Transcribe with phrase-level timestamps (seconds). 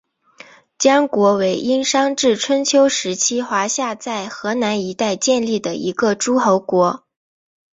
[0.79, 7.05] 江国为殷商至春秋时期华夏在河南一带建立的一个诸侯国。